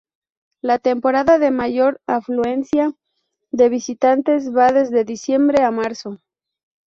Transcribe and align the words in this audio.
La 0.63 0.79
temporada 0.79 1.37
de 1.37 1.51
mayor 1.57 2.01
afluencia 2.07 2.95
de 3.51 3.69
visitantes 3.69 4.49
va 4.49 4.71
desde 4.71 5.05
diciembre 5.05 5.61
a 5.63 5.69
marzo. 5.69 6.17